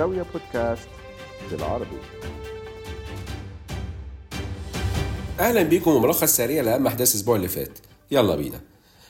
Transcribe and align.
زاوية 0.00 0.26
بودكاست 0.32 0.88
بالعربي. 1.50 1.98
أهلا 5.40 5.62
بيكم 5.62 5.90
وملخص 5.90 6.36
سريع 6.36 6.62
لأهم 6.62 6.86
أحداث 6.86 7.10
الأسبوع 7.14 7.36
اللي 7.36 7.48
فات. 7.48 7.78
يلا 8.10 8.36
بينا. 8.36 8.60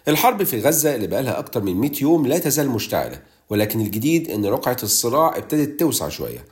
الحرب 0.09 0.43
في 0.43 0.61
غزة 0.61 0.95
اللي 0.95 1.07
بقالها 1.07 1.39
أكتر 1.39 1.63
من 1.63 1.75
100 1.75 1.91
يوم 2.03 2.27
لا 2.27 2.39
تزال 2.39 2.71
مشتعلة 2.71 3.21
ولكن 3.51 3.81
الجديد 3.81 4.31
إن 4.31 4.47
رقعة 4.47 4.77
الصراع 4.83 5.37
ابتدت 5.37 5.81
توسع 5.81 6.09
شوية. 6.09 6.45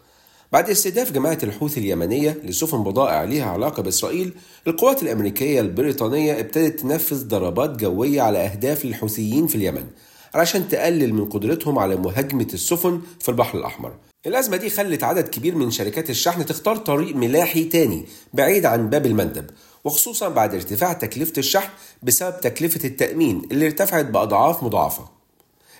بعد 0.53 0.71
استهداف 0.71 1.13
جماعة 1.13 1.39
الحوثي 1.43 1.81
اليمنية 1.81 2.41
لسفن 2.45 2.83
بضائع 2.83 3.25
ليها 3.25 3.51
علاقة 3.51 3.83
بإسرائيل، 3.83 4.35
القوات 4.67 5.03
الأمريكية 5.03 5.61
البريطانية 5.61 6.41
ابتدت 6.41 6.81
تنفذ 6.81 7.29
ضربات 7.29 7.71
جوية 7.71 8.23
على 8.23 8.39
أهداف 8.39 8.85
للحوثيين 8.85 9.47
في 9.47 9.55
اليمن 9.55 9.87
علشان 10.35 10.69
تقلل 10.69 11.15
من 11.15 11.25
قدرتهم 11.29 11.79
على 11.79 11.97
مهاجمة 11.97 12.49
السفن 12.55 13.01
في 13.21 13.29
البحر 13.29 13.59
الأحمر. 13.59 13.93
الأزمة 14.27 14.57
دي 14.57 14.71
خلت 14.71 15.05
عدد 15.05 15.29
كبير 15.29 15.55
من 15.55 15.71
شركات 15.71 16.11
الشحن 16.11 16.47
تختار 16.47 16.77
طريق 16.77 17.17
ملاحي 17.17 17.65
تاني 17.65 18.07
بعيد 18.35 18.67
عن 18.67 18.91
باب 18.91 19.07
المندب 19.07 19.47
وخصوصا 19.85 20.29
بعد 20.29 20.55
ارتفاع 20.55 20.93
تكلفة 20.93 21.33
الشحن 21.39 21.69
بسبب 22.03 22.41
تكلفة 22.41 22.81
التأمين 22.89 23.43
اللي 23.53 23.67
ارتفعت 23.67 24.05
بأضعاف 24.05 24.63
مضاعفة. 24.63 25.09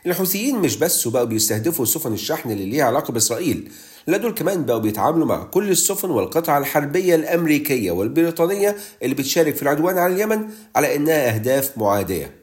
الحوثيين 0.07 0.59
مش 0.59 0.77
بس 0.77 1.09
بقوا 1.09 1.25
بيستهدفوا 1.25 1.85
سفن 1.85 2.13
الشحن 2.13 2.51
اللي 2.51 2.67
ليها 2.67 2.85
علاقة 2.85 3.13
بإسرائيل 3.13 3.71
لا 4.07 4.17
دول 4.17 4.35
كمان 4.35 4.65
بقوا 4.65 4.79
بيتعاملوا 4.79 5.27
مع 5.27 5.45
كل 5.45 5.71
السفن 5.71 6.11
والقطع 6.11 6.59
الحربية 6.59 7.15
الأمريكية 7.15 7.91
والبريطانية 7.91 8.77
اللي 9.03 9.15
بتشارك 9.15 9.57
في 9.57 9.63
العدوان 9.63 9.99
على 9.99 10.15
اليمن 10.15 10.49
على 10.77 10.97
إنها 10.97 11.35
أهداف 11.35 11.79
معادية 11.79 12.38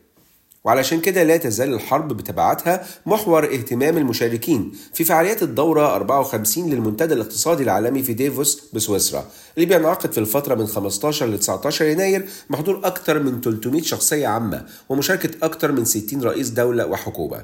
وعلشان 0.66 1.02
كده 1.02 1.24
لا 1.24 1.38
تزال 1.38 1.74
الحرب 1.74 2.18
بتبعاتها 2.18 2.86
محور 3.06 3.44
اهتمام 3.46 3.98
المشاركين 3.98 4.72
في 4.94 5.04
فعاليات 5.04 5.44
الدورة 5.44 5.96
54 5.96 6.70
للمنتدى 6.70 7.14
الاقتصادي 7.14 7.64
العالمي 7.64 8.04
في 8.04 8.14
ديفوس 8.14 8.64
بسويسرا. 8.74 9.26
اللي 9.58 9.66
بينعقد 9.66 10.12
في 10.12 10.18
الفترة 10.18 10.56
من 10.56 10.68
15 10.68 11.26
ل 11.26 11.40
19 11.40 11.86
يناير 11.86 12.26
بحضور 12.50 12.82
أكثر 12.84 13.20
من 13.20 13.42
300 13.42 13.82
شخصية 13.82 14.28
عامة 14.28 14.66
ومشاركة 14.90 15.46
أكثر 15.46 15.72
من 15.72 15.86
60 15.86 16.24
رئيس 16.24 16.50
دولة 16.50 16.86
وحكومة. 16.86 17.44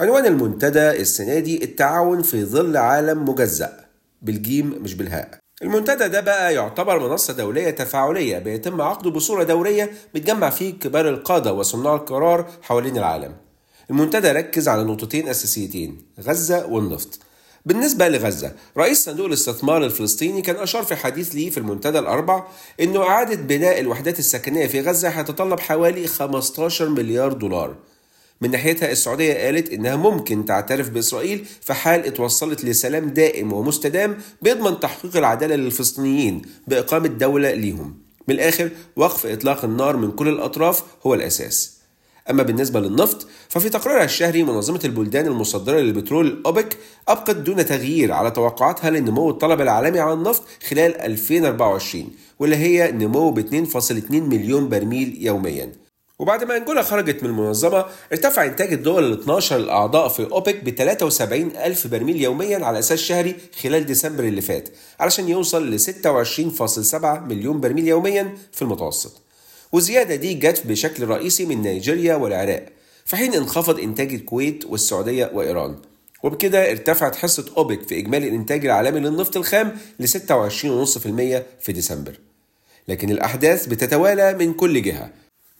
عنوان 0.00 0.26
المنتدى 0.26 0.90
السنة 0.90 1.38
دي 1.38 1.64
التعاون 1.64 2.22
في 2.22 2.44
ظل 2.44 2.76
عالم 2.76 3.28
مجزأ. 3.28 3.84
بالجيم 4.22 4.78
مش 4.82 4.94
بالهاء. 4.94 5.43
المنتدى 5.64 6.08
ده 6.08 6.20
بقى 6.20 6.54
يعتبر 6.54 7.08
منصة 7.08 7.32
دولية 7.32 7.70
تفاعلية 7.70 8.38
بيتم 8.38 8.80
عقده 8.80 9.10
بصورة 9.10 9.42
دورية 9.42 9.90
بتجمع 10.14 10.50
فيه 10.50 10.72
كبار 10.78 11.08
القادة 11.08 11.52
وصناع 11.52 11.94
القرار 11.94 12.46
حوالين 12.62 12.96
العالم. 12.98 13.32
المنتدى 13.90 14.30
ركز 14.32 14.68
على 14.68 14.84
نقطتين 14.84 15.28
أساسيتين 15.28 16.02
غزة 16.20 16.66
والنفط. 16.66 17.18
بالنسبة 17.66 18.08
لغزة 18.08 18.52
رئيس 18.78 19.04
صندوق 19.04 19.26
الاستثمار 19.26 19.84
الفلسطيني 19.84 20.42
كان 20.42 20.56
أشار 20.56 20.82
في 20.82 20.96
حديث 20.96 21.34
ليه 21.34 21.50
في 21.50 21.58
المنتدى 21.58 21.98
الأربع 21.98 22.46
أنه 22.80 23.02
إعادة 23.02 23.34
بناء 23.36 23.80
الوحدات 23.80 24.18
السكنية 24.18 24.66
في 24.66 24.80
غزة 24.80 25.08
هيتطلب 25.08 25.60
حوالي 25.60 26.06
15 26.06 26.88
مليار 26.88 27.32
دولار. 27.32 27.74
من 28.40 28.50
ناحيتها 28.50 28.92
السعودية 28.92 29.34
قالت 29.34 29.72
إنها 29.72 29.96
ممكن 29.96 30.44
تعترف 30.44 30.90
بإسرائيل 30.90 31.46
في 31.60 31.74
حال 31.74 32.06
اتوصلت 32.06 32.64
لسلام 32.64 33.08
دائم 33.08 33.52
ومستدام 33.52 34.16
بيضمن 34.42 34.80
تحقيق 34.80 35.16
العدالة 35.16 35.56
للفلسطينيين 35.56 36.42
بإقامة 36.66 37.08
دولة 37.08 37.54
ليهم. 37.54 37.94
من 38.28 38.34
الآخر 38.34 38.70
وقف 38.96 39.26
إطلاق 39.26 39.64
النار 39.64 39.96
من 39.96 40.10
كل 40.10 40.28
الأطراف 40.28 40.82
هو 41.06 41.14
الأساس. 41.14 41.74
أما 42.30 42.42
بالنسبة 42.42 42.80
للنفط 42.80 43.26
ففي 43.48 43.68
تقريرها 43.68 44.04
الشهري 44.04 44.42
منظمة 44.42 44.80
البلدان 44.84 45.26
المصدرة 45.26 45.80
للبترول 45.80 46.42
أوبك 46.46 46.76
أبقت 47.08 47.36
دون 47.36 47.66
تغيير 47.66 48.12
على 48.12 48.30
توقعاتها 48.30 48.90
لنمو 48.90 49.30
الطلب 49.30 49.60
العالمي 49.60 49.98
على 50.00 50.12
النفط 50.12 50.42
خلال 50.68 51.00
2024 51.00 52.10
واللي 52.38 52.56
هي 52.56 52.92
نمو 52.92 53.30
ب 53.30 53.40
2.2 53.40 54.12
مليون 54.12 54.68
برميل 54.68 55.18
يومياً. 55.20 55.83
وبعد 56.24 56.44
ما 56.44 56.56
انجولا 56.56 56.82
خرجت 56.82 57.22
من 57.22 57.28
المنظمة 57.28 57.84
ارتفع 58.12 58.44
إنتاج 58.44 58.72
الدول 58.72 59.12
ال 59.12 59.20
12 59.20 59.56
الأعضاء 59.56 60.08
في 60.08 60.22
أوبك 60.32 60.64
ب 60.64 60.70
73 60.70 61.56
ألف 61.56 61.86
برميل 61.86 62.22
يوميا 62.22 62.64
على 62.64 62.78
أساس 62.78 62.98
شهري 62.98 63.36
خلال 63.62 63.86
ديسمبر 63.86 64.24
اللي 64.24 64.40
فات 64.40 64.68
علشان 65.00 65.28
يوصل 65.28 65.70
ل 65.74 65.80
26.7 65.80 67.04
مليون 67.04 67.60
برميل 67.60 67.88
يوميا 67.88 68.36
في 68.52 68.62
المتوسط. 68.62 69.22
والزيادة 69.72 70.14
دي 70.14 70.34
جت 70.34 70.66
بشكل 70.66 71.04
رئيسي 71.04 71.46
من 71.46 71.62
نيجيريا 71.62 72.14
والعراق 72.14 72.66
في 73.04 73.16
حين 73.16 73.34
انخفض 73.34 73.80
إنتاج 73.80 74.14
الكويت 74.14 74.64
والسعودية 74.66 75.30
وإيران. 75.34 75.76
وبكده 76.22 76.70
ارتفعت 76.70 77.16
حصة 77.16 77.44
أوبك 77.56 77.88
في 77.88 77.98
إجمالي 77.98 78.28
الإنتاج 78.28 78.64
العالمي 78.64 79.00
للنفط 79.00 79.36
الخام 79.36 79.76
ل 80.00 80.06
26.5% 80.08 81.42
في 81.60 81.72
ديسمبر. 81.72 82.18
لكن 82.88 83.10
الأحداث 83.10 83.66
بتتوالى 83.66 84.34
من 84.34 84.54
كل 84.54 84.82
جهة. 84.82 85.10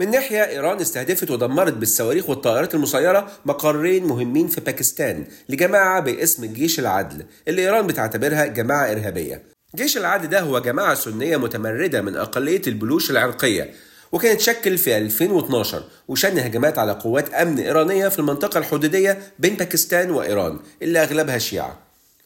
من 0.00 0.10
ناحية 0.10 0.44
إيران 0.44 0.81
استهدفت 0.81 1.31
ودمرت 1.31 1.72
بالصواريخ 1.72 2.28
والطائرات 2.31 2.75
المسيرة 2.75 3.31
مقرين 3.44 4.05
مهمين 4.05 4.49
في 4.49 4.60
باكستان 4.60 5.25
لجماعة 5.49 6.00
باسم 6.00 6.53
جيش 6.53 6.78
العدل 6.78 7.25
اللي 7.49 7.62
إيران 7.62 7.87
بتعتبرها 7.87 8.47
جماعة 8.47 8.93
إرهابية. 8.93 9.43
جيش 9.77 9.97
العدل 9.97 10.28
ده 10.28 10.41
هو 10.41 10.59
جماعة 10.59 10.94
سنية 10.94 11.37
متمردة 11.37 12.03
من 12.03 12.16
أقلية 12.16 12.62
البلوش 12.66 13.10
العرقية 13.10 13.71
وكان 14.12 14.41
اتشكل 14.41 14.78
في 14.78 14.97
2012 14.97 15.84
وشن 16.09 16.38
هجمات 16.38 16.78
على 16.78 16.93
قوات 16.93 17.34
أمن 17.34 17.59
إيرانية 17.59 18.09
في 18.09 18.19
المنطقة 18.19 18.59
الحدودية 18.59 19.19
بين 19.38 19.54
باكستان 19.54 20.10
وإيران 20.10 20.59
اللي 20.83 21.03
أغلبها 21.03 21.38
شيعة. 21.38 21.84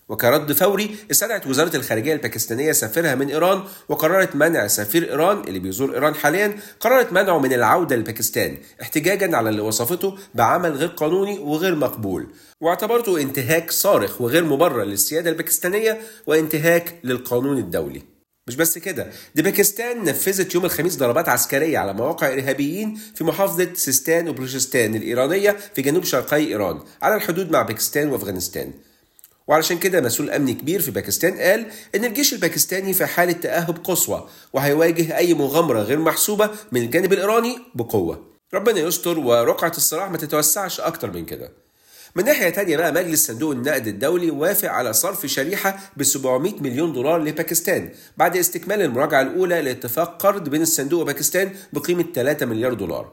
وكرد 0.09 0.53
فوري 0.53 0.97
استدعت 1.11 1.47
وزارة 1.47 1.77
الخارجية 1.77 2.13
الباكستانية 2.13 2.73
سفيرها 2.73 3.15
من 3.15 3.29
إيران 3.29 3.63
وقررت 3.89 4.37
منع 4.37 4.67
سفير 4.67 5.11
إيران 5.11 5.41
اللي 5.41 5.59
بيزور 5.59 5.95
إيران 5.95 6.15
حاليا 6.15 6.57
قررت 6.81 7.13
منعه 7.13 7.39
من 7.39 7.53
العودة 7.53 7.97
لباكستان 7.97 8.57
احتجاجا 8.83 9.37
على 9.37 9.51
اللي 9.51 9.61
وصفته 9.61 10.19
بعمل 10.35 10.73
غير 10.73 10.89
قانوني 10.89 11.39
وغير 11.39 11.75
مقبول. 11.75 12.27
واعتبرته 12.61 13.21
انتهاك 13.21 13.71
صارخ 13.71 14.21
وغير 14.21 14.45
مبرر 14.45 14.85
للسيادة 14.85 15.31
الباكستانية 15.31 16.01
وانتهاك 16.27 16.95
للقانون 17.05 17.59
الدولي. 17.59 18.03
مش 18.49 18.57
بس 18.57 18.79
كده 18.79 19.07
دي 19.35 19.43
باكستان 19.43 20.05
نفذت 20.05 20.55
يوم 20.55 20.65
الخميس 20.65 20.97
ضربات 20.97 21.29
عسكرية 21.29 21.79
على 21.79 21.93
مواقع 21.93 22.33
إرهابيين 22.33 23.01
في 23.15 23.25
محافظة 23.25 23.69
سيستان 23.75 24.29
وبلوشستان 24.29 24.95
الإيرانية 24.95 25.57
في 25.75 25.83
جنوب 25.83 26.05
شرقي 26.05 26.47
إيران 26.47 26.81
على 27.03 27.15
الحدود 27.15 27.51
مع 27.51 27.63
باكستان 27.63 28.09
وأفغانستان. 28.11 28.73
وعلشان 29.48 29.78
كده 29.78 30.00
مسؤول 30.00 30.31
أمني 30.31 30.54
كبير 30.54 30.81
في 30.81 30.91
باكستان 30.91 31.38
قال 31.38 31.66
إن 31.94 32.04
الجيش 32.04 32.32
الباكستاني 32.32 32.92
في 32.94 33.06
حالة 33.06 33.32
تأهب 33.32 33.78
قصوى 33.84 34.28
وهيواجه 34.53 35.16
أي 35.16 35.34
مغامرة 35.34 35.81
غير 35.81 35.98
محسوبة 35.98 36.50
من 36.72 36.82
الجانب 36.82 37.12
الإيراني 37.12 37.59
بقوة. 37.75 38.25
ربنا 38.54 38.81
يستر 38.81 39.19
ورقعة 39.19 39.72
الصراع 39.76 40.09
ما 40.09 40.16
تتوسعش 40.19 40.81
أكتر 40.81 41.10
من 41.10 41.25
كده. 41.25 41.53
من 42.16 42.25
ناحية 42.25 42.48
تانية 42.48 42.76
بقى 42.76 42.92
مجلس 42.92 43.26
صندوق 43.26 43.53
النقد 43.53 43.86
الدولي 43.86 44.31
وافق 44.31 44.69
على 44.70 44.92
صرف 44.92 45.26
شريحة 45.26 45.78
ب 45.97 46.03
700 46.03 46.60
مليون 46.60 46.92
دولار 46.92 47.22
لباكستان 47.22 47.91
بعد 48.16 48.36
استكمال 48.36 48.82
المراجعة 48.82 49.22
الأولى 49.22 49.62
لاتفاق 49.62 50.22
قرض 50.22 50.48
بين 50.48 50.62
الصندوق 50.62 51.00
وباكستان 51.03 51.50
بقيمة 51.72 52.04
3 52.15 52.47
مليار 52.47 52.75
دولار. 52.75 53.12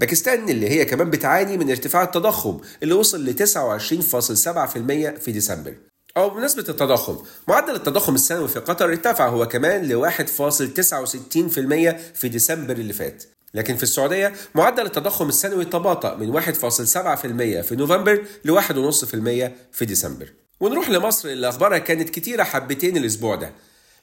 باكستان 0.00 0.48
اللي 0.48 0.70
هي 0.70 0.84
كمان 0.84 1.10
بتعاني 1.10 1.56
من 1.56 1.70
ارتفاع 1.70 2.02
التضخم 2.02 2.60
اللي 2.82 2.94
وصل 2.94 3.24
ل 3.24 3.34
29.7% 3.34 5.20
في 5.20 5.32
ديسمبر. 5.32 5.74
أو 6.16 6.30
بمناسبة 6.30 6.64
التضخم 6.68 7.18
معدل 7.48 7.74
التضخم 7.74 8.14
السنوي 8.14 8.48
في 8.48 8.58
قطر 8.58 8.84
ارتفع 8.84 9.28
هو 9.28 9.48
كمان 9.48 9.84
ل 9.88 10.10
1.69% 10.10 10.18
في 12.14 12.28
ديسمبر 12.28 12.72
اللي 12.72 12.92
فات. 12.92 13.24
لكن 13.54 13.76
في 13.76 13.82
السعودية 13.82 14.32
معدل 14.54 14.86
التضخم 14.86 15.28
السنوي 15.28 15.64
تباطأ 15.64 16.16
من 16.16 16.40
1.7% 16.42 17.60
في 17.60 17.76
نوفمبر 17.76 18.24
ل 18.44 18.60
1.5% 18.60 19.50
في 19.72 19.84
ديسمبر. 19.84 20.32
ونروح 20.60 20.90
لمصر 20.90 21.28
اللي 21.28 21.48
أخبارها 21.48 21.78
كانت 21.78 22.10
كتيرة 22.10 22.42
حبتين 22.42 22.96
الأسبوع 22.96 23.34
ده. 23.34 23.52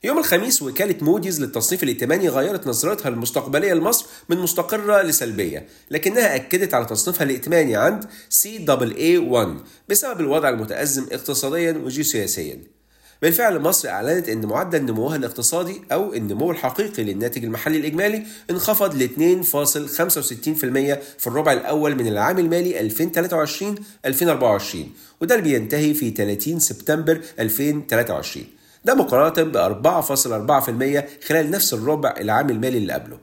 يوم 0.07 0.17
الخميس 0.17 0.61
وكالة 0.61 0.95
موديز 1.01 1.41
للتصنيف 1.41 1.83
الائتماني 1.83 2.29
غيرت 2.29 2.67
نظرتها 2.67 3.09
المستقبلية 3.09 3.73
لمصر 3.73 4.05
من 4.29 4.37
مستقرة 4.37 5.01
لسلبية 5.01 5.67
لكنها 5.91 6.35
أكدت 6.35 6.73
على 6.73 6.85
تصنيفها 6.85 7.23
الائتماني 7.23 7.75
عند 7.75 8.03
CAA1 8.43 9.47
بسبب 9.89 10.19
الوضع 10.19 10.49
المتأزم 10.49 11.05
اقتصاديا 11.11 11.71
وجيوسياسيا 11.71 12.63
بالفعل 13.21 13.59
مصر 13.59 13.89
أعلنت 13.89 14.29
أن 14.29 14.45
معدل 14.45 14.81
نموها 14.85 15.15
الاقتصادي 15.15 15.81
أو 15.91 16.13
النمو 16.13 16.51
الحقيقي 16.51 17.03
للناتج 17.03 17.43
المحلي 17.43 17.77
الإجمالي 17.77 18.23
انخفض 18.49 18.95
ل 18.95 19.07
2.65% 19.07 19.13
في 21.19 21.27
الربع 21.27 21.53
الأول 21.53 21.95
من 21.95 22.07
العام 22.07 22.39
المالي 22.39 22.89
2023-2024 22.89 24.75
وده 25.21 25.35
اللي 25.35 25.49
بينتهي 25.49 25.93
في 25.93 26.09
30 26.09 26.59
سبتمبر 26.59 27.21
2023 27.39 28.56
ده 28.87 28.95
مقارنة 28.95 29.51
ب 29.51 29.57
4.4% 31.23 31.27
خلال 31.27 31.51
نفس 31.51 31.73
الربع 31.73 32.13
العام 32.19 32.49
المالي 32.49 32.77
اللي 32.77 32.93
قبله. 32.93 33.17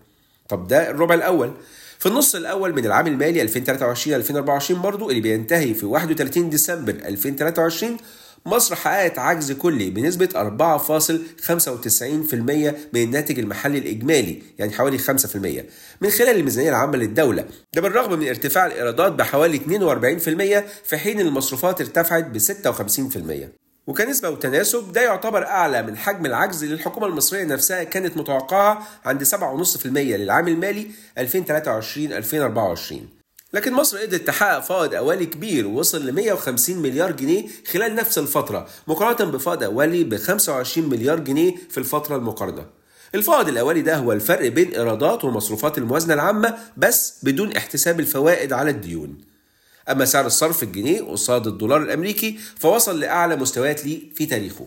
طب 0.49 0.69
ده 0.69 0.91
الربع 0.91 1.15
الأول. 1.15 1.53
في 1.99 2.07
النص 2.07 2.35
الأول 2.35 2.75
من 2.75 2.87
العام 2.87 3.07
المالي 3.07 3.49
2023-2024 4.69 4.73
برضو 4.73 5.11
اللي 5.11 5.21
بينتهي 5.21 5.75
في 5.75 5.87
31 5.87 6.51
ديسمبر 6.51 6.93
2023 6.93 7.97
مصر 8.47 8.75
حققت 8.75 9.19
عجز 9.19 9.53
كلي 9.53 9.91
بنسبة 9.91 10.29
4.95% 10.29 12.35
من 12.93 13.03
الناتج 13.03 13.39
المحلي 13.39 13.79
الإجمالي 13.79 14.43
يعني 14.59 14.73
حوالي 14.73 14.99
5% 14.99 15.05
من 16.01 16.11
خلال 16.11 16.37
الميزانية 16.37 16.71
العامة 16.71 16.97
للدولة 16.97 17.45
ده 17.75 17.81
بالرغم 17.81 18.19
من 18.19 18.29
ارتفاع 18.29 18.67
الإيرادات 18.67 19.13
بحوالي 19.13 19.59
42% 19.59 19.63
في 20.89 20.97
حين 20.97 21.21
المصروفات 21.21 21.81
ارتفعت 21.81 22.25
ب 22.25 22.39
56% 22.39 23.64
وكنسبة 23.87 24.29
وتناسب 24.31 24.93
ده 24.93 25.01
يعتبر 25.03 25.47
أعلى 25.47 25.83
من 25.83 25.97
حجم 25.97 26.27
العجز 26.27 26.63
اللي 26.63 26.75
الحكومة 26.75 27.07
المصرية 27.07 27.45
نفسها 27.45 27.85
كانت 27.85 28.17
متوقعة 28.17 28.87
عند 29.05 29.25
7.5% 29.25 29.87
للعام 29.87 30.49
المالي 30.49 30.87
2023-2024 31.19 32.95
لكن 33.53 33.73
مصر 33.73 33.99
قدرت 33.99 34.27
تحقق 34.27 34.61
فائض 34.61 34.95
أولي 34.95 35.27
كبير 35.27 35.67
ووصل 35.67 36.07
ل 36.07 36.13
150 36.13 36.77
مليار 36.77 37.13
جنيه 37.13 37.45
خلال 37.73 37.95
نفس 37.95 38.19
الفترة 38.19 38.69
مقارنة 38.87 39.31
بفائض 39.31 39.63
أولي 39.63 40.05
ب 40.05 40.17
25 40.17 40.89
مليار 40.89 41.19
جنيه 41.19 41.55
في 41.71 41.79
الفترة 41.79 42.17
المقارنة. 42.17 42.67
الفائض 43.15 43.49
الأولي 43.49 43.83
ده 43.83 43.97
هو 43.97 44.13
الفرق 44.13 44.49
بين 44.49 44.75
إيرادات 44.75 45.25
ومصروفات 45.25 45.79
الموازنة 45.79 46.15
العامة 46.15 46.59
بس 46.77 47.15
بدون 47.23 47.57
احتساب 47.57 48.01
الفوائد 48.01 48.53
على 48.53 48.71
الديون. 48.71 49.34
أما 49.91 50.05
سعر 50.05 50.27
الصرف 50.27 50.63
الجنيه 50.63 51.03
قصاد 51.03 51.47
الدولار 51.47 51.83
الأمريكي 51.83 52.39
فوصل 52.59 53.01
لأعلى 53.01 53.37
مستويات 53.37 53.85
ليه 53.85 54.01
في 54.15 54.27
تاريخه 54.27 54.67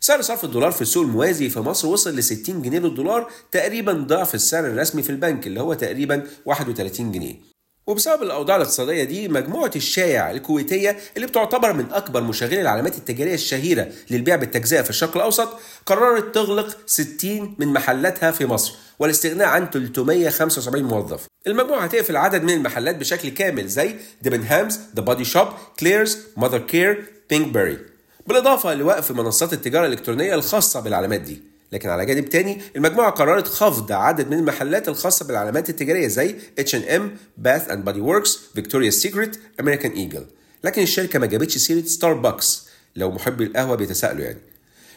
سعر 0.00 0.22
صرف 0.22 0.44
الدولار 0.44 0.72
في 0.72 0.82
السوق 0.82 1.02
الموازي 1.04 1.48
في 1.50 1.60
مصر 1.60 1.88
وصل 1.88 2.16
ل 2.16 2.22
60 2.22 2.62
جنيه 2.62 2.78
للدولار 2.78 3.30
تقريبا 3.52 3.92
ضعف 3.92 4.34
السعر 4.34 4.66
الرسمي 4.66 5.02
في 5.02 5.10
البنك 5.10 5.46
اللي 5.46 5.60
هو 5.60 5.74
تقريبا 5.74 6.22
31 6.46 7.12
جنيه 7.12 7.54
وبسبب 7.86 8.22
الأوضاع 8.22 8.56
الاقتصادية 8.56 9.04
دي 9.04 9.28
مجموعة 9.28 9.70
الشايع 9.76 10.30
الكويتية 10.30 10.96
اللي 11.16 11.26
بتعتبر 11.26 11.72
من 11.72 11.92
أكبر 11.92 12.22
مشغلي 12.22 12.60
العلامات 12.60 12.98
التجارية 12.98 13.34
الشهيرة 13.34 13.88
للبيع 14.10 14.36
بالتجزئة 14.36 14.82
في 14.82 14.90
الشرق 14.90 15.16
الأوسط 15.16 15.48
قررت 15.86 16.34
تغلق 16.34 16.76
60 16.86 17.54
من 17.58 17.68
محلاتها 17.68 18.30
في 18.30 18.46
مصر 18.46 18.74
والاستغناء 18.98 19.48
عن 19.48 19.70
375 19.70 20.82
موظف. 20.84 21.26
المجموعة 21.46 21.80
هتقفل 21.84 22.16
عدد 22.16 22.42
من 22.42 22.50
المحلات 22.50 22.96
بشكل 22.96 23.28
كامل 23.28 23.68
زي 23.68 23.96
ديبنهامز، 24.22 24.80
ذا 24.96 25.02
بادي 25.02 25.24
شوب، 25.24 25.48
كليرز، 25.80 26.18
ماذر 26.36 26.58
كير، 26.58 27.04
بينكبري. 27.30 27.78
بالإضافة 28.26 28.74
لوقف 28.74 29.10
منصات 29.10 29.52
التجارة 29.52 29.86
الإلكترونية 29.86 30.34
الخاصة 30.34 30.80
بالعلامات 30.80 31.20
دي. 31.20 31.42
لكن 31.72 31.88
على 31.88 32.06
جانب 32.06 32.28
تاني 32.28 32.60
المجموعة 32.76 33.10
قررت 33.10 33.48
خفض 33.48 33.92
عدد 33.92 34.28
من 34.28 34.38
المحلات 34.38 34.88
الخاصة 34.88 35.24
بالعلامات 35.26 35.70
التجارية 35.70 36.08
زي 36.08 36.34
H&M, 36.60 37.02
Bath 37.44 37.68
and 37.70 37.88
Body 37.88 38.00
Works, 38.00 38.30
Victoria's 38.58 39.06
Secret, 39.06 39.36
American 39.62 39.96
Eagle 39.96 40.24
لكن 40.64 40.82
الشركة 40.82 41.18
ما 41.18 41.26
جابتش 41.26 41.58
سيرة 41.58 41.84
ستاربكس 41.86 42.66
لو 42.96 43.10
محبي 43.10 43.44
القهوة 43.44 43.76
بيتساءلوا 43.76 44.24
يعني 44.24 44.38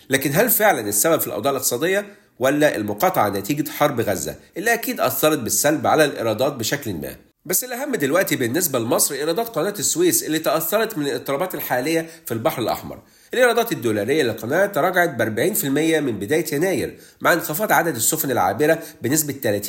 لكن 0.09 0.31
هل 0.33 0.49
فعلا 0.49 0.89
السبب 0.89 1.19
في 1.19 1.27
الأوضاع 1.27 1.51
الاقتصادية 1.51 2.05
ولا 2.39 2.75
المقاطعة 2.75 3.29
نتيجة 3.29 3.69
حرب 3.69 4.01
غزة 4.01 4.35
اللي 4.57 4.73
أكيد 4.73 4.99
أثرت 4.99 5.39
بالسلب 5.39 5.87
على 5.87 6.05
الإيرادات 6.05 6.53
بشكل 6.53 6.93
ما 6.93 7.15
بس 7.45 7.63
الأهم 7.63 7.95
دلوقتي 7.95 8.35
بالنسبة 8.35 8.79
لمصر 8.79 9.15
إيرادات 9.15 9.47
قناة 9.47 9.73
السويس 9.79 10.23
اللي 10.23 10.39
تأثرت 10.39 10.97
من 10.97 11.07
الاضطرابات 11.07 11.55
الحالية 11.55 12.09
في 12.25 12.33
البحر 12.33 12.61
الأحمر 12.61 12.99
الإيرادات 13.33 13.71
الدولارية 13.71 14.23
للقناة 14.23 14.65
تراجعت 14.65 15.09
ب 15.09 15.21
40% 15.55 15.65
من 15.65 16.19
بداية 16.19 16.45
يناير 16.53 16.97
مع 17.21 17.33
انخفاض 17.33 17.71
عدد 17.71 17.95
السفن 17.95 18.31
العابرة 18.31 18.79
بنسبة 19.01 19.61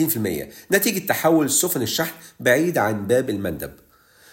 30% 0.71 0.75
نتيجة 0.75 1.06
تحول 1.06 1.50
سفن 1.50 1.82
الشحن 1.82 2.12
بعيد 2.41 2.79
عن 2.79 3.06
باب 3.06 3.31
المندب. 3.31 3.73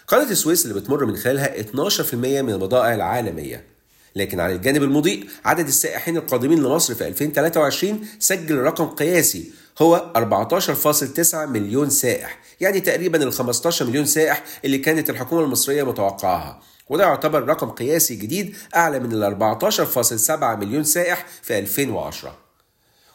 قناة 0.08 0.32
السويس 0.32 0.66
اللي 0.66 0.80
بتمر 0.80 1.06
من 1.06 1.18
خلالها 1.18 1.62
12% 1.62 2.14
من 2.14 2.54
البضائع 2.54 2.94
العالمية. 2.94 3.75
لكن 4.16 4.40
على 4.40 4.56
الجانب 4.56 4.84
المضيء 4.84 5.30
عدد 5.46 5.68
السائحين 5.68 6.18
القادمين 6.18 6.64
لمصر 6.64 6.96
في 6.96 7.08
2023 7.08 8.08
سجل 8.20 8.58
رقم 8.58 8.86
قياسي 8.86 9.52
هو 9.82 10.14
14.9 10.62 11.36
مليون 11.36 11.90
سائح 11.90 12.40
يعني 12.62 12.80
تقريبا 12.80 13.24
ال 13.24 13.34
15 13.34 13.86
مليون 13.86 14.06
سائح 14.06 14.44
اللي 14.66 14.78
كانت 14.78 15.10
الحكومة 15.10 15.44
المصرية 15.44 15.84
متوقعها 15.84 16.62
وده 16.90 17.04
يعتبر 17.04 17.44
رقم 17.44 17.70
قياسي 17.70 18.16
جديد 18.16 18.56
أعلى 18.76 19.00
من 19.00 19.24
ال 19.24 19.58
14.7 19.62 20.44
مليون 20.44 20.84
سائح 20.84 21.26
في 21.42 21.60
2010 21.60 22.45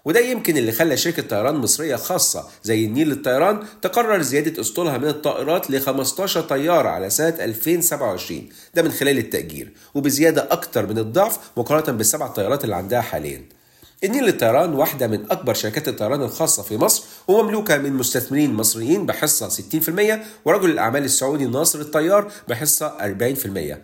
وده 0.04 0.20
يمكن 0.20 0.56
اللي 0.56 0.72
خلى 0.72 0.96
شركة 0.96 1.22
طيران 1.22 1.54
مصرية 1.54 1.96
خاصة 1.96 2.44
زي 2.62 2.84
النيل 2.84 3.08
للطيران 3.08 3.62
تقرر 3.82 4.22
زيادة 4.22 4.60
أسطولها 4.60 4.98
من 4.98 5.08
الطائرات 5.08 5.70
ل 5.70 5.80
15 5.80 6.40
طيارة 6.40 6.88
على 6.88 7.10
سنة 7.10 7.34
2027 7.40 8.48
ده 8.74 8.82
من 8.82 8.90
خلال 8.92 9.18
التأجير 9.18 9.72
وبزيادة 9.94 10.48
أكتر 10.50 10.86
من 10.86 10.98
الضعف 10.98 11.38
مقارنة 11.56 11.96
بالسبع 11.98 12.26
طيارات 12.26 12.64
اللي 12.64 12.76
عندها 12.76 13.00
حاليا. 13.00 13.42
النيل 14.04 14.24
للطيران 14.24 14.72
واحدة 14.74 15.06
من 15.06 15.30
أكبر 15.30 15.54
شركات 15.54 15.88
الطيران 15.88 16.22
الخاصة 16.22 16.62
في 16.62 16.76
مصر 16.76 17.02
ومملوكة 17.28 17.78
من 17.78 17.92
مستثمرين 17.92 18.54
مصريين 18.54 19.06
بحصة 19.06 19.48
60% 19.48 19.54
ورجل 20.44 20.70
الأعمال 20.70 21.04
السعودي 21.04 21.46
ناصر 21.46 21.80
الطيار 21.80 22.32
بحصة 22.48 22.92
40% 22.98 23.76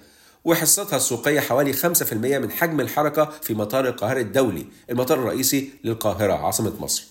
وحصتها 0.47 0.97
السوقية 0.97 1.41
حوالي 1.41 1.73
5% 1.73 2.13
من 2.13 2.51
حجم 2.51 2.81
الحركة 2.81 3.33
في 3.43 3.55
مطار 3.55 3.89
القاهرة 3.89 4.21
الدولي 4.21 4.67
المطار 4.91 5.19
الرئيسي 5.19 5.71
للقاهرة 5.85 6.33
عاصمة 6.33 6.73
مصر. 6.81 7.05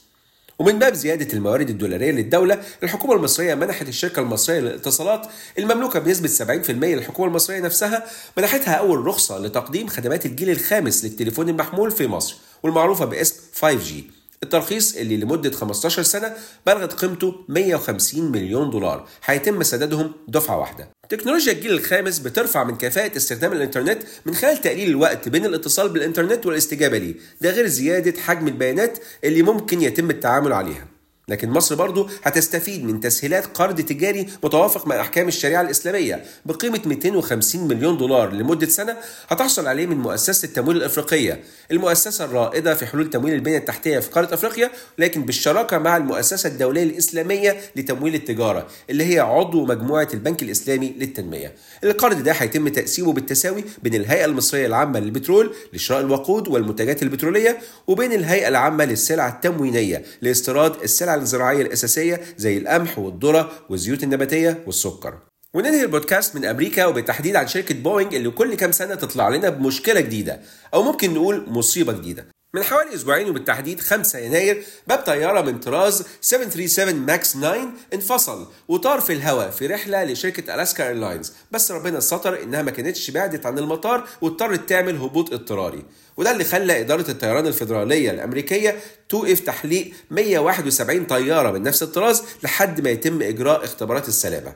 ومن 0.60 0.80
باب 0.80 0.94
زيادة 0.94 1.34
الموارد 1.34 1.70
الدولارية 1.70 2.12
للدولة 2.12 2.62
الحكومة 2.84 3.14
المصرية 3.14 3.56
منحت 3.56 3.88
الشركة 3.88 4.20
المصرية 4.20 4.60
للاتصالات 4.60 5.28
المملوكة 5.60 6.00
بنسبة 6.00 6.62
70% 6.64 6.70
للحكومة 6.70 7.28
المصرية 7.28 7.60
نفسها 7.60 8.06
منحتها 8.38 8.74
أول 8.74 9.06
رخصة 9.06 9.40
لتقديم 9.40 9.88
خدمات 9.88 10.26
الجيل 10.26 10.50
الخامس 10.50 11.06
للتليفون 11.06 11.50
المحمول 11.50 11.92
في 11.92 12.08
مصر 12.08 12.36
والمعروفة 12.64 13.06
باسم 13.06 13.36
5G 13.62 14.15
الترخيص 14.44 14.96
اللي 14.96 15.18
لمدة 15.18 15.52
15 15.52 16.04
سنة 16.04 16.34
بلغت 16.66 16.94
قيمته 16.94 17.46
150 17.50 18.32
مليون 18.32 18.70
دولار 18.70 19.08
هيتم 19.26 19.64
سدادهم 19.64 20.14
دفعة 20.28 20.60
واحدة. 20.60 20.90
تكنولوجيا 21.10 21.54
الجيل 21.54 21.72
الخامس 21.72 22.20
بترفع 22.20 22.64
من 22.64 22.78
كفاءة 22.78 23.18
استخدام 23.18 23.52
الإنترنت 23.52 24.04
من 24.26 24.36
خلال 24.36 24.62
تقليل 24.62 24.90
الوقت 24.90 25.30
بين 25.30 25.46
الاتصال 25.46 25.90
بالإنترنت 25.90 26.46
والاستجابة 26.46 26.98
ليه. 26.98 27.16
ده 27.42 27.50
غير 27.50 27.68
زيادة 27.68 28.22
حجم 28.22 28.48
البيانات 28.48 28.98
اللي 29.24 29.42
ممكن 29.42 29.82
يتم 29.82 30.10
التعامل 30.10 30.54
عليها. 30.54 30.95
لكن 31.28 31.50
مصر 31.50 31.76
برضو 31.76 32.10
هتستفيد 32.24 32.84
من 32.84 33.00
تسهيلات 33.00 33.58
قرض 33.58 33.82
تجاري 33.82 34.28
متوافق 34.44 34.88
مع 34.88 35.02
أحكام 35.02 35.28
الشريعة 35.28 35.62
الإسلامية 35.62 36.24
بقيمة 36.46 36.82
250 36.86 37.68
مليون 37.68 37.98
دولار 37.98 38.32
لمدة 38.34 38.68
سنة 38.68 38.98
هتحصل 39.30 39.68
عليه 39.68 39.86
من 39.86 39.98
مؤسسة 39.98 40.46
التمويل 40.46 40.78
الإفريقية، 40.78 41.44
المؤسسة 41.72 42.26
الرائدة 42.26 42.74
في 42.74 42.86
حلول 42.86 43.10
تمويل 43.10 43.34
البنية 43.34 43.58
التحتية 43.58 44.00
في 44.00 44.10
قارة 44.10 44.34
إفريقيا 44.34 44.72
لكن 44.98 45.26
بالشراكة 45.26 45.78
مع 45.78 45.98
المؤسسة 45.98 46.50
الدولية 46.50 46.84
الإسلامية 46.84 47.58
لتمويل 47.76 48.16
التجارة 48.16 48.68
اللي 48.90 49.16
هي 49.16 49.20
عضو 49.20 49.66
مجموعة 49.66 50.08
البنك 50.14 50.44
الإسلامي 50.44 50.94
للتنمية. 51.00 51.54
القرض 51.84 52.24
ده 52.24 52.32
هيتم 52.32 52.68
تقسيمه 52.68 53.14
بالتساوي 53.14 53.64
بين 53.84 53.96
الهيئة 53.96 54.26
المصرية 54.26 54.66
العامة 54.68 55.00
للبترول 55.00 55.54
لشراء 55.74 56.00
الوقود 56.02 56.48
والمنتجات 56.48 57.04
البترولية 57.04 57.58
وبين 57.88 58.14
الهيئة 58.14 58.48
العامة 58.48 58.86
للسلع 58.86 59.28
التموينية 59.28 60.04
لاستيراد 60.22 60.74
السلع 60.84 61.15
الزراعية 61.22 61.62
الأساسية 61.62 62.22
زي 62.38 62.58
القمح 62.58 63.00
والذرة 63.00 63.52
والزيوت 63.70 64.04
النباتية 64.04 64.64
والسكر. 64.66 65.20
وننهي 65.54 65.82
البودكاست 65.84 66.36
من 66.36 66.46
أمريكا 66.46 66.86
وبالتحديد 66.86 67.36
عن 67.36 67.48
شركة 67.48 67.76
بوينج 67.76 68.16
اللي 68.16 68.30
كل 68.30 68.56
كام 68.56 68.72
سنة 68.72 68.96
تطلع 68.96 69.30
لنا 69.30 69.50
بمشكلة 69.50 70.00
جديدة 70.00 70.42
أو 70.74 70.84
ممكن 70.84 71.14
نقول 71.14 71.46
مصيبة 71.50 71.94
جديدة. 71.94 72.28
من 72.56 72.64
حوالي 72.64 72.96
أسبوعين 72.96 73.30
وبالتحديد 73.30 73.80
5 73.80 74.20
يناير 74.20 74.64
باب 74.88 75.00
طيارة 75.00 75.42
من 75.42 75.60
طراز 75.60 76.06
737 76.22 76.96
ماكس 76.96 77.34
9 77.34 77.74
انفصل. 77.94 78.48
وطار 78.68 79.02
في 79.02 79.14
الهواء 79.14 79.50
في 79.50 79.68
رحلة 79.68 80.04
لشركة 80.04 80.56
ألاسكا 80.56 80.88
إيرلاينز. 80.88 81.34
بس 81.52 81.72
ربنا 81.72 82.00
ستر 82.00 82.44
إنها 82.44 82.62
ما 82.62 82.72
كانتش 82.72 83.12
بعدت 83.12 83.46
عن 83.46 83.60
المطار 83.60 84.08
واضطرت 84.22 84.70
تعمل 84.70 84.96
هبوط 84.98 85.34
اضطراري. 85.34 85.84
وده 86.18 86.32
اللي 86.32 86.44
خلى 86.44 86.80
إدارة 86.80 87.12
الطيران 87.12 87.48
الفيدرالية 87.48 88.12
الأمريكية 88.12 88.80
توقف 89.10 89.40
تحليق 89.40 89.92
171 90.12 91.06
طيارة 91.06 91.52
من 91.52 91.64
نفس 91.64 91.84
الطراز 91.84 92.24
لحد 92.44 92.82
ما 92.82 92.90
يتم 92.90 93.22
إجراء 93.22 93.64
اختبارات 93.64 94.08
السلامة. 94.08 94.54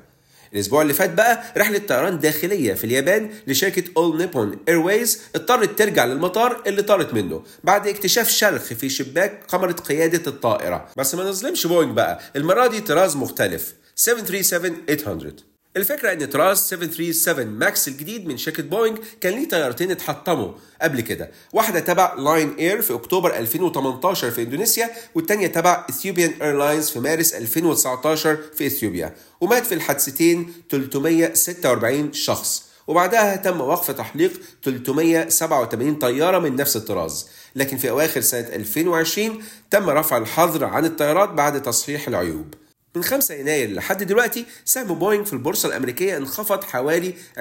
الأسبوع 0.53 0.81
اللي 0.81 0.93
فات 0.93 1.13
بقى 1.13 1.43
رحلة 1.57 1.77
طيران 1.77 2.19
داخلية 2.19 2.73
في 2.73 2.83
اليابان 2.83 3.29
لشركة 3.47 3.83
All 3.97 4.17
Nippon 4.17 4.57
Airways 4.69 5.21
اضطرت 5.35 5.79
ترجع 5.79 6.05
للمطار 6.05 6.63
اللي 6.67 6.81
طارت 6.81 7.13
منه 7.13 7.43
بعد 7.63 7.87
اكتشاف 7.87 8.29
شرخ 8.29 8.61
في 8.61 8.89
شباك 8.89 9.45
كاميرا 9.51 9.71
قيادة 9.71 10.31
الطائرة. 10.31 10.87
بس 10.97 11.15
ما 11.15 11.23
نظلمش 11.23 11.67
بوينج 11.67 11.95
بقى 11.95 12.19
المرة 12.35 12.67
دي 12.67 12.79
طراز 12.81 13.15
مختلف. 13.15 13.73
737 13.95 15.48
الفكرة 15.77 16.13
إن 16.13 16.25
طراز 16.25 16.57
737 16.57 17.47
ماكس 17.47 17.87
الجديد 17.87 18.27
من 18.27 18.37
شركة 18.37 18.63
بوينج 18.63 18.97
كان 19.21 19.33
ليه 19.33 19.49
طيارتين 19.49 19.91
اتحطموا 19.91 20.51
قبل 20.81 21.01
كده، 21.01 21.31
واحدة 21.53 21.79
تبع 21.79 22.13
Lion 22.13 22.55
Air 22.59 22.81
في 22.81 22.93
أكتوبر 22.93 23.37
2018 23.37 24.31
في 24.31 24.41
إندونيسيا، 24.41 24.89
والتانية 25.15 25.47
تبع 25.47 25.85
Ethiopian 25.89 26.33
Airlines 26.41 26.89
في 26.89 26.99
مارس 26.99 27.33
2019 27.33 28.37
في 28.55 28.67
إثيوبيا، 28.67 29.15
ومات 29.41 29.65
في 29.65 29.75
الحادثتين 29.75 30.53
346 30.69 32.13
شخص، 32.13 32.63
وبعدها 32.87 33.35
تم 33.35 33.61
وقف 33.61 33.91
تحليق 33.91 34.41
387 34.63 35.95
طيارة 35.95 36.39
من 36.39 36.55
نفس 36.55 36.75
الطراز. 36.75 37.27
لكن 37.55 37.77
في 37.77 37.89
أواخر 37.89 38.21
سنة 38.21 38.47
2020 38.47 39.43
تم 39.71 39.89
رفع 39.89 40.17
الحظر 40.17 40.65
عن 40.65 40.85
الطيارات 40.85 41.29
بعد 41.29 41.61
تصحيح 41.61 42.07
العيوب. 42.07 42.53
من 42.95 43.03
5 43.03 43.35
يناير 43.35 43.71
لحد 43.71 44.03
دلوقتي 44.03 44.45
سهم 44.65 44.93
بوينج 44.99 45.25
في 45.25 45.33
البورصة 45.33 45.69
الأمريكية 45.69 46.17
انخفض 46.17 46.63
حوالي 46.63 47.13
20% 47.37 47.39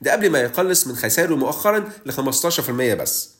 ده 0.00 0.12
قبل 0.12 0.30
ما 0.30 0.40
يقلص 0.40 0.86
من 0.86 0.96
خسائره 0.96 1.34
مؤخرا 1.34 1.88
ل 2.06 2.12
15% 2.12 2.70
بس. 2.70 3.30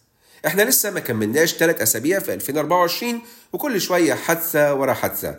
إحنا 0.47 0.63
لسه 0.63 0.91
ما 0.91 1.01
كملناش 1.01 1.55
3 1.55 1.83
أسابيع 1.83 2.19
في 2.19 2.35
2024 2.35 3.21
وكل 3.53 3.81
شوية 3.81 4.15
حادثة 4.15 4.75
ورا 4.75 4.93
حادثة. 4.93 5.39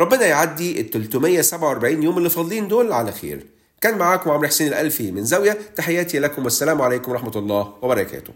ربنا 0.00 0.26
يعدي 0.26 0.80
ال 0.80 0.90
347 0.90 2.02
يوم 2.02 2.18
اللي 2.18 2.30
فاضلين 2.30 2.68
دول 2.68 2.92
على 2.92 3.12
خير. 3.12 3.46
كان 3.80 3.98
معاكم 3.98 4.30
عمرو 4.30 4.48
حسين 4.48 4.68
الألفي 4.68 5.12
من 5.12 5.24
زاوية 5.24 5.58
تحياتي 5.76 6.18
لكم 6.18 6.44
والسلام 6.44 6.82
عليكم 6.82 7.10
ورحمة 7.12 7.36
الله 7.36 7.74
وبركاته. 7.82 8.32